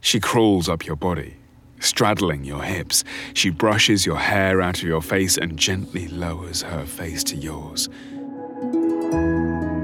She 0.00 0.18
crawls 0.18 0.68
up 0.68 0.86
your 0.86 0.96
body, 0.96 1.36
straddling 1.78 2.44
your 2.44 2.62
hips. 2.62 3.04
She 3.34 3.50
brushes 3.50 4.06
your 4.06 4.16
hair 4.16 4.62
out 4.62 4.78
of 4.78 4.84
your 4.84 5.02
face 5.02 5.36
and 5.36 5.58
gently 5.58 6.08
lowers 6.08 6.62
her 6.62 6.86
face 6.86 7.22
to 7.24 7.36
yours. 7.36 7.88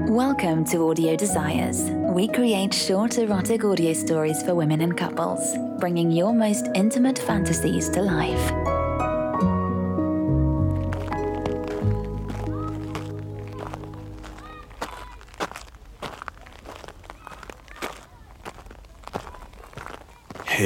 Welcome 0.09 0.65
to 0.65 0.89
Audio 0.89 1.15
Desires. 1.15 1.91
We 1.91 2.27
create 2.27 2.73
short 2.73 3.19
erotic 3.19 3.63
audio 3.63 3.93
stories 3.93 4.41
for 4.41 4.55
women 4.55 4.81
and 4.81 4.97
couples, 4.97 5.55
bringing 5.79 6.11
your 6.11 6.33
most 6.33 6.67
intimate 6.73 7.19
fantasies 7.19 7.89
to 7.89 8.01
life. 8.01 8.76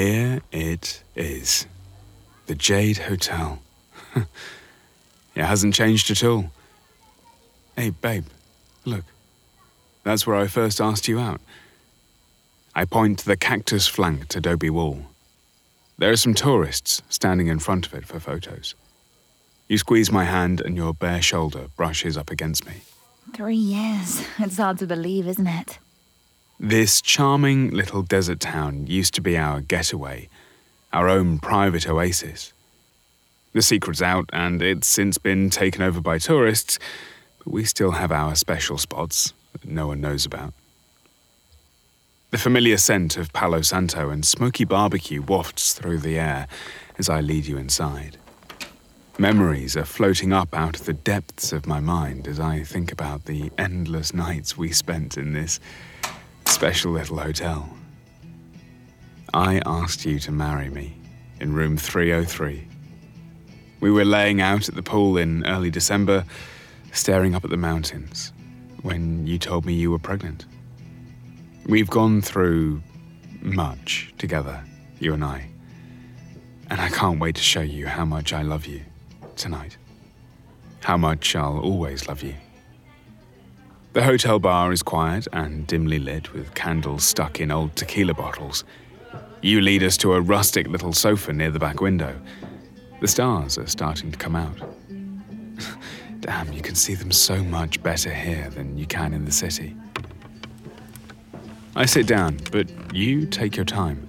Here 0.01 0.41
it 0.51 1.03
is. 1.15 1.67
The 2.47 2.55
Jade 2.55 2.97
Hotel. 2.97 3.61
it 4.15 4.25
hasn't 5.35 5.75
changed 5.75 6.09
at 6.09 6.23
all. 6.23 6.49
Hey, 7.75 7.91
babe, 7.91 8.25
look. 8.83 9.03
That's 10.03 10.25
where 10.25 10.37
I 10.37 10.47
first 10.47 10.81
asked 10.81 11.07
you 11.07 11.19
out. 11.19 11.39
I 12.73 12.83
point 12.85 13.19
to 13.19 13.25
the 13.27 13.37
cactus 13.37 13.87
flanked 13.87 14.35
adobe 14.35 14.71
wall. 14.71 15.05
There 15.99 16.09
are 16.09 16.17
some 16.17 16.33
tourists 16.33 17.03
standing 17.09 17.45
in 17.45 17.59
front 17.59 17.85
of 17.85 17.93
it 17.93 18.07
for 18.07 18.19
photos. 18.19 18.73
You 19.67 19.77
squeeze 19.77 20.11
my 20.11 20.23
hand 20.23 20.61
and 20.61 20.75
your 20.75 20.95
bare 20.95 21.21
shoulder 21.21 21.67
brushes 21.77 22.17
up 22.17 22.31
against 22.31 22.65
me. 22.65 22.81
Three 23.35 23.53
years. 23.55 24.25
It's 24.39 24.57
hard 24.57 24.79
to 24.79 24.87
believe, 24.87 25.27
isn't 25.27 25.45
it? 25.45 25.77
This 26.63 27.01
charming 27.01 27.71
little 27.71 28.03
desert 28.03 28.39
town 28.39 28.85
used 28.85 29.15
to 29.15 29.21
be 29.21 29.35
our 29.35 29.61
getaway, 29.61 30.29
our 30.93 31.09
own 31.09 31.39
private 31.39 31.89
oasis. 31.89 32.53
The 33.51 33.63
secret's 33.63 33.99
out 33.99 34.29
and 34.31 34.61
it's 34.61 34.87
since 34.87 35.17
been 35.17 35.49
taken 35.49 35.81
over 35.81 35.99
by 36.01 36.19
tourists, 36.19 36.77
but 37.39 37.51
we 37.51 37.65
still 37.65 37.93
have 37.93 38.11
our 38.11 38.35
special 38.35 38.77
spots 38.77 39.33
that 39.53 39.65
no 39.65 39.87
one 39.87 40.01
knows 40.01 40.23
about. 40.23 40.53
The 42.29 42.37
familiar 42.37 42.77
scent 42.77 43.17
of 43.17 43.33
Palo 43.33 43.61
Santo 43.61 44.11
and 44.11 44.23
smoky 44.23 44.63
barbecue 44.63 45.23
wafts 45.23 45.73
through 45.73 45.97
the 45.97 46.19
air 46.19 46.47
as 46.99 47.09
I 47.09 47.21
lead 47.21 47.47
you 47.47 47.57
inside. 47.57 48.17
Memories 49.17 49.75
are 49.75 49.83
floating 49.83 50.31
up 50.31 50.55
out 50.55 50.79
of 50.79 50.85
the 50.85 50.93
depths 50.93 51.53
of 51.53 51.65
my 51.65 51.79
mind 51.79 52.27
as 52.27 52.39
I 52.39 52.61
think 52.61 52.91
about 52.91 53.25
the 53.25 53.51
endless 53.57 54.13
nights 54.13 54.55
we 54.55 54.71
spent 54.71 55.17
in 55.17 55.33
this 55.33 55.59
special 56.51 56.91
little 56.91 57.17
hotel. 57.17 57.67
I 59.33 59.61
asked 59.65 60.05
you 60.05 60.19
to 60.19 60.33
marry 60.33 60.69
me 60.69 60.97
in 61.39 61.53
room 61.53 61.77
303. 61.77 62.67
We 63.79 63.89
were 63.89 64.03
laying 64.03 64.41
out 64.41 64.67
at 64.67 64.75
the 64.75 64.83
pool 64.83 65.17
in 65.17 65.45
early 65.47 65.71
December, 65.71 66.25
staring 66.91 67.35
up 67.35 67.45
at 67.45 67.51
the 67.51 67.57
mountains, 67.57 68.33
when 68.81 69.25
you 69.25 69.39
told 69.39 69.65
me 69.65 69.73
you 69.73 69.91
were 69.91 69.97
pregnant. 69.97 70.45
We've 71.65 71.89
gone 71.89 72.21
through 72.21 72.83
much 73.39 74.13
together, 74.17 74.61
you 74.99 75.13
and 75.13 75.23
I, 75.23 75.49
and 76.69 76.81
I 76.81 76.89
can't 76.89 77.21
wait 77.21 77.35
to 77.35 77.41
show 77.41 77.61
you 77.61 77.87
how 77.87 78.03
much 78.03 78.33
I 78.33 78.41
love 78.41 78.65
you 78.65 78.81
tonight. 79.37 79.77
How 80.81 80.97
much 80.97 81.33
I'll 81.33 81.59
always 81.59 82.09
love 82.09 82.21
you. 82.21 82.35
The 83.93 84.03
hotel 84.03 84.39
bar 84.39 84.71
is 84.71 84.83
quiet 84.83 85.27
and 85.33 85.67
dimly 85.67 85.99
lit 85.99 86.31
with 86.31 86.53
candles 86.53 87.03
stuck 87.03 87.41
in 87.41 87.51
old 87.51 87.75
tequila 87.75 88.13
bottles. 88.13 88.63
You 89.41 89.59
lead 89.59 89.83
us 89.83 89.97
to 89.97 90.13
a 90.13 90.21
rustic 90.21 90.67
little 90.67 90.93
sofa 90.93 91.33
near 91.33 91.51
the 91.51 91.59
back 91.59 91.81
window. 91.81 92.17
The 93.01 93.09
stars 93.09 93.57
are 93.57 93.67
starting 93.67 94.09
to 94.13 94.17
come 94.17 94.37
out. 94.37 94.57
Damn, 96.21 96.53
you 96.53 96.61
can 96.61 96.75
see 96.75 96.95
them 96.95 97.11
so 97.11 97.43
much 97.43 97.83
better 97.83 98.13
here 98.13 98.49
than 98.51 98.77
you 98.77 98.85
can 98.85 99.13
in 99.13 99.25
the 99.25 99.31
city. 99.31 99.75
I 101.75 101.85
sit 101.85 102.07
down, 102.07 102.39
but 102.49 102.69
you 102.95 103.25
take 103.25 103.57
your 103.57 103.65
time, 103.65 104.07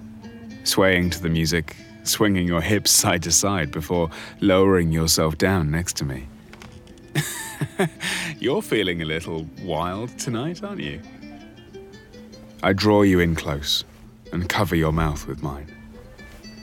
swaying 0.63 1.09
to 1.09 1.21
the 1.21 1.29
music, 1.29 1.75
swinging 2.03 2.47
your 2.47 2.61
hips 2.61 2.91
side 2.91 3.23
to 3.23 3.33
side 3.33 3.71
before 3.71 4.09
lowering 4.39 4.93
yourself 4.93 5.37
down 5.37 5.71
next 5.71 5.97
to 5.97 6.05
me. 6.05 6.27
You're 8.39 8.61
feeling 8.61 9.01
a 9.01 9.05
little 9.05 9.47
wild 9.63 10.17
tonight, 10.17 10.63
aren't 10.63 10.81
you? 10.81 11.01
I 12.61 12.73
draw 12.73 13.01
you 13.01 13.19
in 13.19 13.35
close 13.35 13.83
and 14.31 14.47
cover 14.47 14.75
your 14.75 14.91
mouth 14.91 15.27
with 15.27 15.43
mine. 15.43 15.71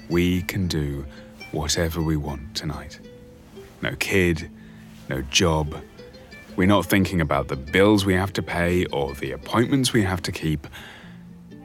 We 0.08 0.42
can 0.42 0.66
do 0.66 1.04
whatever 1.52 2.02
we 2.02 2.16
want 2.16 2.54
tonight. 2.54 3.00
No 3.82 3.94
kid, 3.96 4.50
no 5.08 5.22
job. 5.22 5.76
We're 6.56 6.66
not 6.66 6.86
thinking 6.86 7.20
about 7.20 7.48
the 7.48 7.56
bills 7.56 8.04
we 8.04 8.14
have 8.14 8.32
to 8.34 8.42
pay 8.42 8.84
or 8.86 9.14
the 9.14 9.32
appointments 9.32 9.92
we 9.92 10.02
have 10.02 10.22
to 10.22 10.32
keep. 10.32 10.66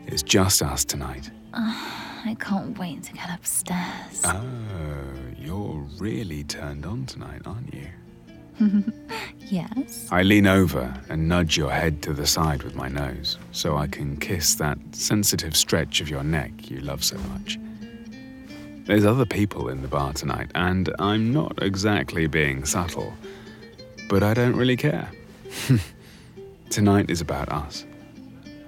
It's 0.05 0.23
just 0.23 0.61
us 0.61 0.85
tonight. 0.85 1.31
I 1.53 2.35
can't 2.39 2.77
wait 2.77 3.03
to 3.03 3.13
get 3.13 3.29
upstairs. 3.29 4.21
Oh, 4.23 4.41
you're 5.37 5.85
really 5.99 6.43
turned 6.43 6.85
on 6.85 7.05
tonight, 7.05 7.41
aren't 7.45 7.73
you? 7.73 7.87
yes? 9.39 10.07
I 10.11 10.23
lean 10.23 10.47
over 10.47 10.93
and 11.09 11.27
nudge 11.27 11.57
your 11.57 11.71
head 11.71 12.01
to 12.03 12.13
the 12.13 12.25
side 12.25 12.63
with 12.63 12.75
my 12.75 12.87
nose 12.87 13.37
so 13.51 13.77
I 13.77 13.87
can 13.87 14.17
kiss 14.17 14.55
that 14.55 14.77
sensitive 14.91 15.55
stretch 15.55 16.01
of 16.01 16.09
your 16.09 16.23
neck 16.23 16.69
you 16.69 16.79
love 16.79 17.03
so 17.03 17.17
much. 17.17 17.59
There's 18.85 19.05
other 19.05 19.25
people 19.25 19.69
in 19.69 19.81
the 19.81 19.87
bar 19.87 20.13
tonight, 20.13 20.51
and 20.53 20.93
I'm 20.99 21.33
not 21.33 21.61
exactly 21.61 22.27
being 22.27 22.65
subtle, 22.65 23.13
but 24.07 24.21
I 24.21 24.35
don't 24.35 24.55
really 24.55 24.77
care. 24.77 25.09
tonight 26.69 27.09
is 27.09 27.19
about 27.19 27.49
us, 27.51 27.83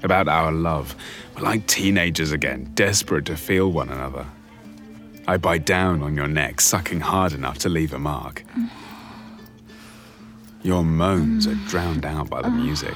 about 0.02 0.28
our 0.28 0.52
love. 0.52 0.96
We're 1.36 1.44
like 1.44 1.68
teenagers 1.68 2.32
again, 2.32 2.72
desperate 2.74 3.26
to 3.26 3.38
feel 3.38 3.72
one 3.72 3.90
another. 3.90 4.26
I 5.28 5.38
bite 5.38 5.66
down 5.66 6.02
on 6.02 6.16
your 6.16 6.28
neck, 6.28 6.62
sucking 6.62 7.02
hard 7.02 7.34
enough 7.34 7.60
to 7.60 7.70
leave 7.70 7.94
a 7.94 8.00
mark. 8.00 8.44
Your 10.64 10.84
moans 10.84 11.48
are 11.48 11.56
drowned 11.68 12.06
out 12.06 12.30
by 12.30 12.42
the 12.42 12.50
music. 12.50 12.96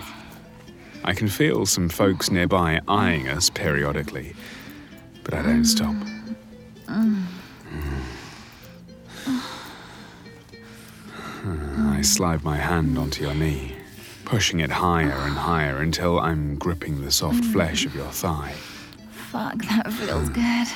I 1.04 1.14
can 1.14 1.28
feel 1.28 1.66
some 1.66 1.90
folks 1.90 2.30
nearby 2.30 2.80
eyeing 2.88 3.28
us 3.28 3.50
periodically, 3.50 4.36
but 5.24 5.34
I 5.34 5.42
don't 5.42 5.66
stop. 5.66 5.96
I 11.78 12.02
slide 12.04 12.44
my 12.44 12.58
hand 12.58 12.98
onto 12.98 13.24
your 13.24 13.34
knee, 13.34 13.76
pushing 14.26 14.60
it 14.60 14.70
higher 14.70 15.12
and 15.12 15.36
higher 15.36 15.78
until 15.82 16.20
I'm 16.20 16.56
gripping 16.58 17.02
the 17.02 17.12
soft 17.12 17.44
flesh 17.46 17.86
of 17.86 17.96
your 17.96 18.10
thigh. 18.10 18.54
Fuck, 19.32 19.58
that 19.66 19.94
feels 19.94 20.30
good. 20.30 20.68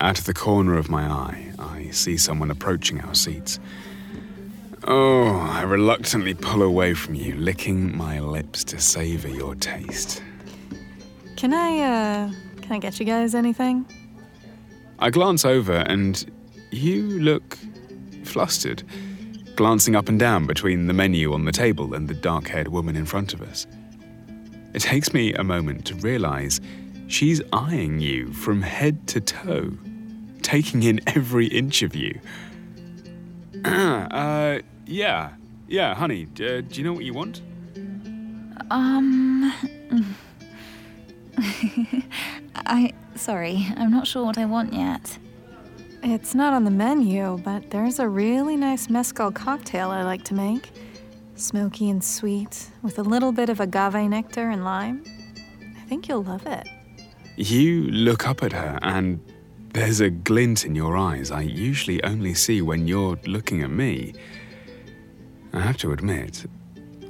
Out 0.00 0.18
of 0.18 0.26
the 0.26 0.34
corner 0.34 0.76
of 0.76 0.90
my 0.90 1.04
eye, 1.04 1.52
I 1.58 1.88
see 1.90 2.18
someone 2.18 2.50
approaching 2.50 3.00
our 3.00 3.14
seats. 3.14 3.58
Oh, 4.84 5.28
I 5.38 5.62
reluctantly 5.62 6.34
pull 6.34 6.62
away 6.62 6.92
from 6.92 7.14
you, 7.14 7.34
licking 7.34 7.96
my 7.96 8.20
lips 8.20 8.62
to 8.64 8.78
savor 8.78 9.28
your 9.28 9.54
taste. 9.54 10.22
Can 11.36 11.54
I, 11.54 11.80
uh, 11.80 12.32
can 12.60 12.72
I 12.72 12.78
get 12.78 13.00
you 13.00 13.06
guys 13.06 13.34
anything? 13.34 13.86
I 14.98 15.08
glance 15.08 15.46
over 15.46 15.72
and 15.72 16.30
you 16.70 17.18
look 17.20 17.58
flustered, 18.24 18.82
glancing 19.56 19.96
up 19.96 20.10
and 20.10 20.20
down 20.20 20.46
between 20.46 20.88
the 20.88 20.92
menu 20.92 21.32
on 21.32 21.46
the 21.46 21.52
table 21.52 21.94
and 21.94 22.06
the 22.06 22.14
dark 22.14 22.48
haired 22.48 22.68
woman 22.68 22.96
in 22.96 23.06
front 23.06 23.32
of 23.32 23.40
us. 23.40 23.66
It 24.74 24.80
takes 24.80 25.14
me 25.14 25.32
a 25.32 25.42
moment 25.42 25.86
to 25.86 25.94
realize 25.96 26.60
she's 27.06 27.42
eyeing 27.52 28.00
you 28.00 28.32
from 28.32 28.62
head 28.62 29.06
to 29.08 29.20
toe, 29.20 29.72
taking 30.42 30.82
in 30.82 31.00
every 31.06 31.46
inch 31.46 31.82
of 31.82 31.94
you. 31.94 32.20
uh, 33.64 34.60
yeah, 34.86 35.30
yeah, 35.68 35.94
honey, 35.94 36.24
uh, 36.34 36.60
do 36.60 36.66
you 36.72 36.84
know 36.84 36.92
what 36.92 37.04
you 37.04 37.14
want? 37.14 37.42
Um. 38.70 39.52
I. 42.56 42.92
Sorry, 43.14 43.66
I'm 43.76 43.90
not 43.90 44.06
sure 44.06 44.24
what 44.24 44.36
I 44.38 44.44
want 44.44 44.74
yet. 44.74 45.18
It's 46.02 46.34
not 46.34 46.52
on 46.52 46.64
the 46.64 46.70
menu, 46.70 47.38
but 47.38 47.70
there's 47.70 47.98
a 47.98 48.08
really 48.08 48.56
nice 48.56 48.90
mezcal 48.90 49.32
cocktail 49.32 49.90
I 49.90 50.02
like 50.02 50.22
to 50.24 50.34
make. 50.34 50.70
Smoky 51.34 51.90
and 51.90 52.04
sweet, 52.04 52.68
with 52.82 52.98
a 52.98 53.02
little 53.02 53.32
bit 53.32 53.48
of 53.48 53.60
agave 53.60 54.08
nectar 54.08 54.50
and 54.50 54.64
lime. 54.64 55.02
I 55.76 55.88
think 55.88 56.08
you'll 56.08 56.22
love 56.22 56.46
it. 56.46 56.68
You 57.36 57.82
look 57.90 58.26
up 58.26 58.42
at 58.42 58.52
her, 58.52 58.78
and 58.80 59.20
there's 59.74 60.00
a 60.00 60.08
glint 60.08 60.64
in 60.64 60.74
your 60.74 60.96
eyes 60.96 61.30
I 61.30 61.42
usually 61.42 62.02
only 62.02 62.32
see 62.32 62.62
when 62.62 62.88
you're 62.88 63.18
looking 63.26 63.62
at 63.62 63.70
me. 63.70 64.14
I 65.52 65.60
have 65.60 65.76
to 65.78 65.92
admit, 65.92 66.46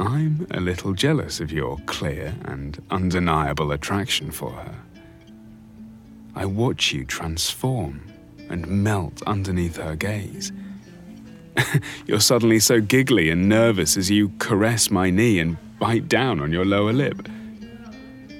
I'm 0.00 0.46
a 0.50 0.58
little 0.58 0.92
jealous 0.92 1.38
of 1.38 1.52
your 1.52 1.78
clear 1.86 2.34
and 2.44 2.82
undeniable 2.90 3.70
attraction 3.70 4.32
for 4.32 4.50
her. 4.50 4.74
I 6.34 6.44
watch 6.44 6.92
you 6.92 7.04
transform 7.04 8.02
and 8.50 8.66
melt 8.66 9.22
underneath 9.28 9.76
her 9.76 9.94
gaze. 9.94 10.52
You're 12.06 12.20
suddenly 12.20 12.58
so 12.58 12.80
giggly 12.80 13.30
and 13.30 13.48
nervous 13.48 13.96
as 13.96 14.10
you 14.10 14.28
caress 14.38 14.90
my 14.90 15.08
knee 15.08 15.38
and 15.38 15.56
bite 15.78 16.08
down 16.08 16.40
on 16.40 16.52
your 16.52 16.64
lower 16.64 16.92
lip. 16.92 17.28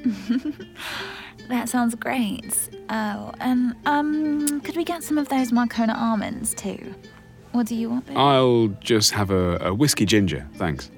that 1.49 1.69
sounds 1.69 1.95
great. 1.95 2.69
Oh, 2.89 3.33
and 3.41 3.75
um, 3.87 4.61
could 4.61 4.77
we 4.77 4.85
get 4.85 5.03
some 5.03 5.19
of 5.19 5.29
those 5.29 5.51
Marcona 5.51 5.97
almonds 5.97 6.55
too? 6.55 6.95
What 7.53 7.67
do 7.67 7.75
you 7.75 7.91
want? 7.91 8.11
I'll 8.15 8.69
just 8.81 9.13
have 9.13 9.31
a, 9.31 9.57
a 9.59 9.75
whiskey 9.75 10.05
ginger, 10.05 10.47
thanks. 10.55 10.91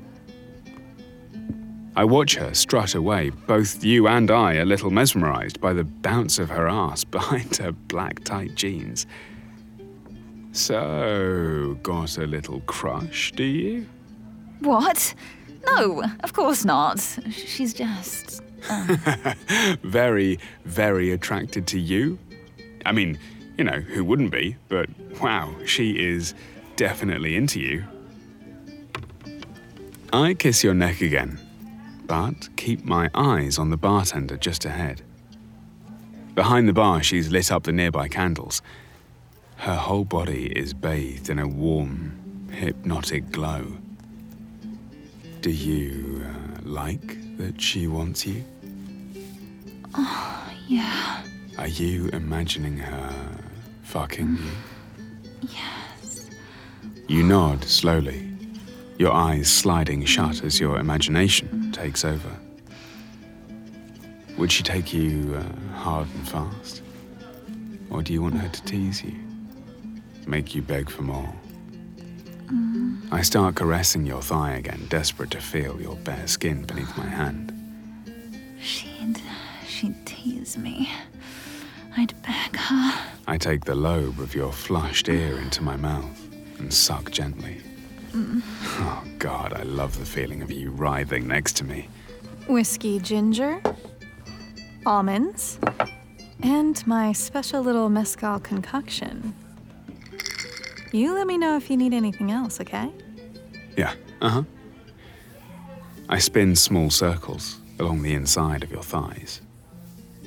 I 1.97 2.05
watch 2.05 2.37
her 2.37 2.55
strut 2.55 2.95
away, 2.95 3.31
both 3.31 3.83
you 3.83 4.07
and 4.07 4.31
I 4.31 4.55
a 4.55 4.65
little 4.65 4.91
mesmerized 4.91 5.61
by 5.61 5.73
the 5.73 5.85
bounce 5.85 6.39
of 6.39 6.49
her 6.51 6.69
ass 6.69 7.03
behind 7.17 7.57
her 7.57 7.73
black 7.73 8.23
tight 8.25 8.55
jeans. 8.55 9.07
So, 10.53 11.79
got 11.83 12.19
a 12.19 12.27
little 12.27 12.61
crush, 12.63 13.33
do 13.33 13.45
you? 13.45 13.87
What? 14.61 15.15
No, 15.67 16.05
of 16.21 16.33
course 16.33 16.65
not. 16.65 17.01
She's 17.31 17.75
just. 17.75 18.43
Very, 19.83 20.39
very 20.65 21.13
attracted 21.13 21.67
to 21.69 21.79
you? 21.79 22.19
I 22.85 22.93
mean, 22.93 23.19
you 23.57 23.65
know, 23.65 23.81
who 23.81 24.05
wouldn't 24.05 24.31
be? 24.31 24.57
But 24.69 24.89
wow, 25.21 25.55
she 25.65 25.93
is 25.93 26.35
definitely 26.77 27.37
into 27.37 27.61
you. 27.61 27.85
I 30.13 30.35
kiss 30.35 30.65
your 30.65 30.75
neck 30.75 31.01
again 31.01 31.39
but 32.09 32.49
keep 32.57 32.85
my 32.85 33.11
eyes 33.15 33.59
on 33.59 33.69
the 33.71 33.77
bartender 33.77 34.37
just 34.39 34.65
ahead. 34.65 35.03
Behind 36.35 36.67
the 36.67 36.73
bar, 36.73 37.03
she's 37.03 37.31
lit 37.31 37.53
up 37.53 37.65
the 37.65 37.73
nearby 37.73 38.09
candles. 38.09 38.63
Her 39.59 39.77
whole 39.77 40.05
body 40.05 40.47
is 40.57 40.73
bathed 40.73 41.29
in 41.29 41.39
a 41.39 41.47
warm, 41.47 42.49
hypnotic 42.51 43.31
glow. 43.31 43.77
Do 45.43 45.51
you 45.51 46.25
uh, 46.25 46.61
like 46.63 47.19
that 47.39 47.61
she 47.61 47.87
wants 47.87 48.27
you? 48.27 48.45
Oh, 49.95 50.53
yeah. 50.67 51.23
Are 51.57 51.69
you 51.69 52.09
imagining 52.09 52.77
her 52.77 53.13
fucking 53.83 54.37
you? 54.37 55.49
Yes. 55.49 56.29
You 57.07 57.23
nod 57.23 57.65
slowly, 57.65 58.29
your 58.99 59.13
eyes 59.13 59.51
sliding 59.51 60.05
shut 60.05 60.43
as 60.43 60.61
your 60.61 60.79
imagination 60.79 61.73
takes 61.73 62.05
over. 62.05 62.31
Would 64.37 64.53
she 64.53 64.63
take 64.63 64.93
you 64.93 65.37
uh, 65.37 65.77
hard 65.77 66.09
and 66.15 66.29
fast? 66.29 66.83
Or 67.91 68.03
do 68.03 68.13
you 68.13 68.21
want 68.21 68.35
her 68.37 68.49
to 68.49 68.63
tease 68.65 69.03
you? 69.03 69.15
Make 70.27 70.55
you 70.55 70.63
beg 70.63 70.91
for 70.91 71.03
more? 71.03 71.33
Mm. 72.53 73.13
I 73.13 73.23
start 73.23 73.55
caressing 73.55 74.07
your 74.07 74.23
thigh 74.23 74.53
again, 74.53 74.87
desperate 74.89 75.31
to 75.33 75.41
feel 75.41 75.81
your 75.81 75.97
bare 75.97 76.27
skin 76.27 76.65
beneath 76.65 76.97
my 76.97 77.07
hand. 77.07 77.53
She'd. 78.61 79.21
she'd 79.67 80.07
tease 80.07 80.59
me. 80.59 80.91
I'd 81.97 82.15
beg 82.23 82.57
her. 82.57 82.93
I 83.27 83.37
take 83.39 83.65
the 83.65 83.75
lobe 83.75 84.21
of 84.21 84.35
your 84.35 84.53
flushed 84.53 85.09
ear 85.09 85.39
into 85.39 85.63
my 85.63 85.77
mouth 85.77 86.29
and 86.59 86.73
suck 86.73 87.11
gently. 87.11 87.59
Oh, 88.15 89.05
God, 89.19 89.53
I 89.53 89.63
love 89.63 89.99
the 89.99 90.07
feeling 90.07 90.43
of 90.43 90.51
you 90.51 90.71
writhing 90.71 91.29
next 91.29 91.57
to 91.57 91.65
me. 91.65 91.89
Whiskey 92.49 92.99
ginger, 92.99 93.61
almonds, 94.87 95.59
and 96.43 96.85
my 96.87 97.13
special 97.13 97.63
little 97.63 97.89
mezcal 97.89 98.41
concoction. 98.41 99.35
You 100.93 101.15
let 101.15 101.27
me 101.27 101.37
know 101.37 101.57
if 101.57 101.69
you 101.69 101.77
need 101.77 101.93
anything 101.93 102.31
else, 102.31 102.61
okay? 102.61 102.91
Yeah, 103.77 103.95
uh 104.23 104.29
huh. 104.29 104.43
I 106.09 106.19
spin 106.19 106.57
small 106.57 106.91
circles 106.91 107.59
along 107.79 108.03
the 108.03 108.15
inside 108.15 108.63
of 108.63 108.71
your 108.71 108.83
thighs, 108.83 109.43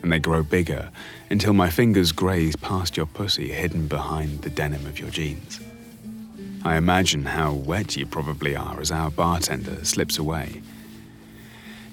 and 0.03 0.11
they 0.11 0.19
grow 0.19 0.43
bigger 0.43 0.91
until 1.31 1.53
my 1.53 1.69
fingers 1.69 2.11
graze 2.11 2.55
past 2.55 2.95
your 2.95 3.07
pussy 3.07 3.51
hidden 3.51 3.87
behind 3.87 4.43
the 4.43 4.51
denim 4.51 4.85
of 4.85 4.99
your 4.99 5.09
jeans. 5.09 5.59
I 6.63 6.77
imagine 6.77 7.25
how 7.25 7.53
wet 7.53 7.97
you 7.97 8.05
probably 8.05 8.55
are 8.55 8.79
as 8.79 8.91
our 8.91 9.09
bartender 9.09 9.83
slips 9.83 10.19
away. 10.19 10.61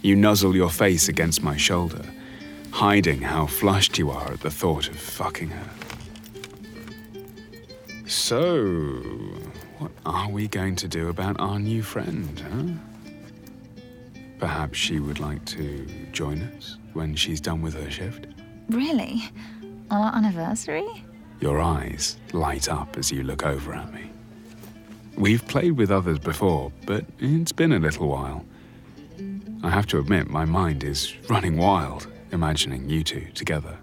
You 0.02 0.14
nuzzle 0.14 0.54
your 0.54 0.70
face 0.70 1.08
against 1.08 1.42
my 1.42 1.56
shoulder, 1.56 2.04
hiding 2.70 3.22
how 3.22 3.46
flushed 3.46 3.96
you 3.96 4.10
are 4.10 4.32
at 4.32 4.40
the 4.40 4.50
thought 4.50 4.88
of 4.88 4.98
fucking 4.98 5.48
her. 5.48 5.70
So, 8.08 9.02
what 9.76 9.92
are 10.06 10.30
we 10.30 10.48
going 10.48 10.76
to 10.76 10.88
do 10.88 11.10
about 11.10 11.38
our 11.38 11.58
new 11.58 11.82
friend, 11.82 12.42
huh? 12.50 13.92
Perhaps 14.38 14.78
she 14.78 14.98
would 14.98 15.20
like 15.20 15.44
to 15.44 15.86
join 16.10 16.40
us 16.56 16.78
when 16.94 17.14
she's 17.14 17.38
done 17.38 17.60
with 17.60 17.74
her 17.74 17.90
shift? 17.90 18.26
Really? 18.70 19.24
On 19.90 20.00
our 20.00 20.16
anniversary? 20.16 20.86
Your 21.40 21.60
eyes 21.60 22.16
light 22.32 22.70
up 22.70 22.96
as 22.96 23.12
you 23.12 23.24
look 23.24 23.44
over 23.44 23.74
at 23.74 23.92
me. 23.92 24.10
We've 25.18 25.46
played 25.46 25.72
with 25.72 25.90
others 25.90 26.18
before, 26.18 26.72
but 26.86 27.04
it's 27.18 27.52
been 27.52 27.72
a 27.72 27.78
little 27.78 28.08
while. 28.08 28.42
I 29.62 29.68
have 29.68 29.86
to 29.88 29.98
admit, 29.98 30.30
my 30.30 30.46
mind 30.46 30.82
is 30.82 31.14
running 31.28 31.58
wild 31.58 32.06
imagining 32.32 32.88
you 32.88 33.04
two 33.04 33.26
together. 33.34 33.76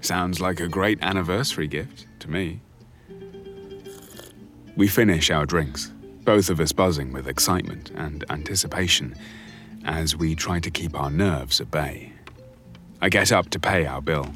Sounds 0.00 0.40
like 0.40 0.60
a 0.60 0.68
great 0.68 0.98
anniversary 1.02 1.68
gift 1.68 2.06
to 2.20 2.30
me. 2.30 2.60
We 4.76 4.88
finish 4.88 5.30
our 5.30 5.44
drinks, 5.44 5.92
both 6.24 6.48
of 6.48 6.60
us 6.60 6.72
buzzing 6.72 7.12
with 7.12 7.28
excitement 7.28 7.90
and 7.94 8.24
anticipation 8.30 9.14
as 9.84 10.16
we 10.16 10.34
try 10.34 10.60
to 10.60 10.70
keep 10.70 10.98
our 10.98 11.10
nerves 11.10 11.60
at 11.60 11.70
bay. 11.70 12.12
I 13.00 13.08
get 13.08 13.32
up 13.32 13.50
to 13.50 13.58
pay 13.58 13.86
our 13.86 14.00
bill. 14.00 14.32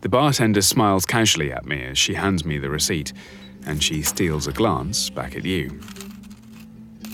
The 0.00 0.08
bartender 0.08 0.62
smiles 0.62 1.04
casually 1.04 1.52
at 1.52 1.66
me 1.66 1.82
as 1.84 1.98
she 1.98 2.14
hands 2.14 2.44
me 2.44 2.58
the 2.58 2.70
receipt 2.70 3.12
and 3.66 3.82
she 3.82 4.02
steals 4.02 4.46
a 4.46 4.52
glance 4.52 5.10
back 5.10 5.36
at 5.36 5.44
you. 5.44 5.80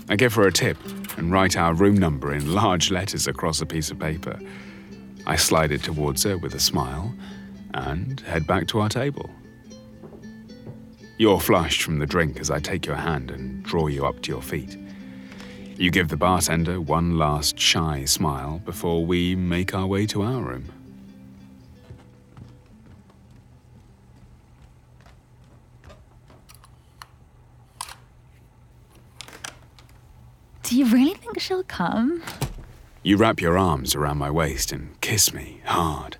I 0.08 0.16
give 0.16 0.34
her 0.34 0.46
a 0.46 0.52
tip 0.52 0.76
and 1.16 1.32
write 1.32 1.56
our 1.56 1.74
room 1.74 1.96
number 1.96 2.34
in 2.34 2.52
large 2.52 2.90
letters 2.90 3.26
across 3.26 3.60
a 3.60 3.66
piece 3.66 3.90
of 3.90 3.98
paper. 3.98 4.38
I 5.26 5.36
slide 5.36 5.72
it 5.72 5.82
towards 5.82 6.22
her 6.24 6.36
with 6.36 6.54
a 6.54 6.60
smile 6.60 7.14
and 7.72 8.20
head 8.20 8.46
back 8.46 8.66
to 8.68 8.80
our 8.80 8.88
table. 8.88 9.30
You're 11.16 11.40
flushed 11.40 11.82
from 11.82 11.98
the 11.98 12.06
drink 12.06 12.40
as 12.40 12.50
I 12.50 12.58
take 12.58 12.84
your 12.84 12.96
hand 12.96 13.30
and 13.30 13.62
draw 13.62 13.86
you 13.86 14.04
up 14.04 14.20
to 14.22 14.32
your 14.32 14.42
feet. 14.42 14.76
You 15.76 15.90
give 15.90 16.08
the 16.08 16.16
bartender 16.16 16.80
one 16.80 17.18
last 17.18 17.58
shy 17.58 18.04
smile 18.04 18.60
before 18.64 19.04
we 19.04 19.34
make 19.34 19.74
our 19.74 19.86
way 19.86 20.06
to 20.06 20.22
our 20.22 20.40
room. 20.40 20.70
Do 30.62 30.76
you 30.78 30.86
really 30.86 31.14
think 31.14 31.40
she'll 31.40 31.62
come? 31.62 32.22
You 33.04 33.18
wrap 33.18 33.38
your 33.38 33.58
arms 33.58 33.94
around 33.94 34.16
my 34.16 34.30
waist 34.30 34.72
and 34.72 34.98
kiss 35.02 35.34
me 35.34 35.60
hard. 35.66 36.16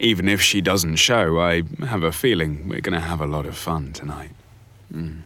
Even 0.00 0.28
if 0.28 0.42
she 0.42 0.60
doesn't 0.60 0.96
show, 0.96 1.40
I 1.40 1.62
have 1.86 2.02
a 2.02 2.10
feeling 2.10 2.68
we're 2.68 2.80
going 2.80 3.00
to 3.00 3.00
have 3.00 3.20
a 3.20 3.26
lot 3.26 3.46
of 3.46 3.56
fun 3.56 3.92
tonight. 3.92 4.32
Mm. 4.92 5.22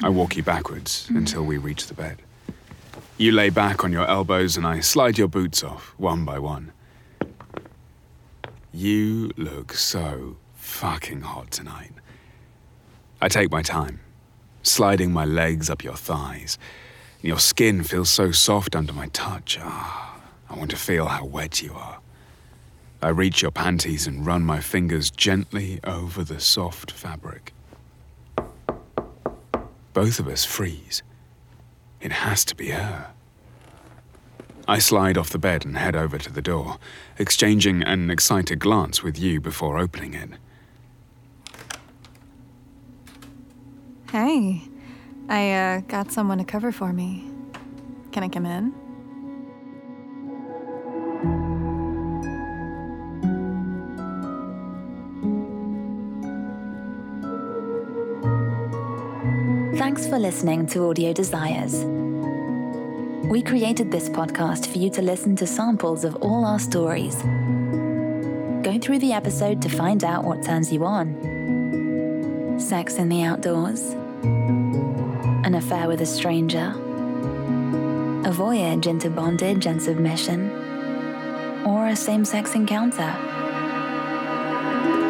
I 0.00 0.08
walk 0.08 0.36
you 0.36 0.44
backwards 0.44 1.08
until 1.10 1.42
we 1.42 1.58
reach 1.58 1.88
the 1.88 1.94
bed. 1.94 2.18
You 3.18 3.32
lay 3.32 3.50
back 3.50 3.82
on 3.82 3.90
your 3.90 4.06
elbows 4.06 4.56
and 4.56 4.64
I 4.64 4.78
slide 4.78 5.18
your 5.18 5.26
boots 5.26 5.64
off 5.64 5.92
one 5.98 6.24
by 6.24 6.38
one. 6.38 6.70
You 8.72 9.32
look 9.36 9.72
so 9.72 10.36
fucking 10.54 11.22
hot 11.22 11.50
tonight. 11.50 11.90
I 13.20 13.28
take 13.28 13.50
my 13.50 13.62
time, 13.62 13.98
sliding 14.62 15.12
my 15.12 15.24
legs 15.24 15.68
up 15.68 15.82
your 15.82 15.96
thighs. 15.96 16.56
Your 17.20 17.40
skin 17.40 17.82
feels 17.82 18.10
so 18.10 18.30
soft 18.30 18.76
under 18.76 18.92
my 18.92 19.08
touch. 19.08 19.58
Ah, 19.60 20.20
I 20.48 20.56
want 20.56 20.70
to 20.70 20.76
feel 20.76 21.06
how 21.06 21.24
wet 21.24 21.60
you 21.60 21.74
are. 21.74 21.98
I 23.02 23.08
reach 23.08 23.42
your 23.42 23.50
panties 23.50 24.06
and 24.06 24.24
run 24.24 24.42
my 24.44 24.60
fingers 24.60 25.10
gently 25.10 25.80
over 25.82 26.22
the 26.22 26.38
soft 26.38 26.92
fabric. 26.92 27.52
Both 29.92 30.20
of 30.20 30.28
us 30.28 30.44
freeze. 30.44 31.02
It 32.00 32.12
has 32.12 32.44
to 32.44 32.54
be 32.54 32.68
her. 32.68 33.10
I 34.70 34.78
slide 34.78 35.18
off 35.18 35.30
the 35.30 35.38
bed 35.38 35.64
and 35.64 35.76
head 35.76 35.96
over 35.96 36.16
to 36.16 36.32
the 36.32 36.40
door, 36.40 36.78
exchanging 37.18 37.82
an 37.82 38.08
excited 38.08 38.60
glance 38.60 39.02
with 39.02 39.18
you 39.18 39.40
before 39.40 39.76
opening 39.76 40.14
it. 40.14 40.30
Hey, 44.12 44.62
I 45.28 45.50
uh, 45.50 45.80
got 45.80 46.12
someone 46.12 46.38
to 46.38 46.44
cover 46.44 46.70
for 46.70 46.92
me. 46.92 47.24
Can 48.12 48.22
I 48.22 48.28
come 48.28 48.46
in? 48.46 48.72
Thanks 59.76 60.06
for 60.06 60.20
listening 60.20 60.68
to 60.68 60.88
Audio 60.88 61.12
Desires. 61.12 61.84
We 63.30 63.42
created 63.42 63.92
this 63.92 64.08
podcast 64.08 64.66
for 64.66 64.78
you 64.78 64.90
to 64.90 65.02
listen 65.02 65.36
to 65.36 65.46
samples 65.46 66.02
of 66.02 66.16
all 66.16 66.44
our 66.44 66.58
stories. 66.58 67.14
Go 68.64 68.76
through 68.80 68.98
the 68.98 69.12
episode 69.12 69.62
to 69.62 69.68
find 69.68 70.02
out 70.02 70.24
what 70.24 70.42
turns 70.42 70.72
you 70.72 70.84
on 70.84 71.14
sex 72.58 72.96
in 72.96 73.08
the 73.08 73.22
outdoors, 73.22 73.92
an 75.44 75.54
affair 75.54 75.86
with 75.86 76.00
a 76.00 76.06
stranger, 76.06 76.74
a 78.24 78.32
voyage 78.32 78.88
into 78.88 79.08
bondage 79.08 79.64
and 79.64 79.80
submission, 79.80 80.50
or 81.64 81.86
a 81.86 81.94
same 81.94 82.24
sex 82.24 82.56
encounter. 82.56 83.14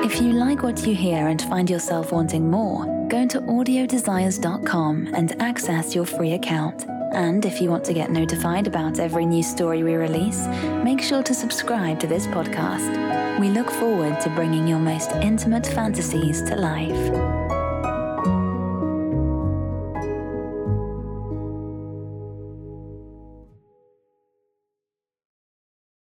If 0.05 0.21
you 0.21 0.33
like 0.33 0.62
what 0.62 0.87
you 0.87 0.95
hear 0.95 1.29
and 1.29 1.41
find 1.41 1.71
yourself 1.71 2.12
wanting 2.12 2.50
more, 2.50 3.00
go 3.11 3.26
to 3.26 3.40
audiodesires.com 3.40 5.14
and 5.14 5.43
access 5.43 5.95
your 5.95 6.07
free 6.07 6.33
account. 6.35 6.87
And 7.12 7.45
if 7.45 7.61
you 7.61 7.69
want 7.69 7.85
to 7.87 7.93
get 7.93 8.11
notified 8.11 8.69
about 8.69 9.00
every 9.00 9.26
new 9.26 9.43
story 9.43 9.83
we 9.83 9.95
release, 9.95 10.47
make 10.85 11.02
sure 11.02 11.23
to 11.25 11.35
subscribe 11.35 11.99
to 12.00 12.07
this 12.07 12.29
podcast. 12.29 13.40
We 13.40 13.49
look 13.49 13.69
forward 13.69 14.21
to 14.21 14.31
bringing 14.31 14.69
your 14.69 14.79
most 14.79 15.11
intimate 15.17 15.67
fantasies 15.67 16.40
to 16.43 16.55
life. 16.55 17.60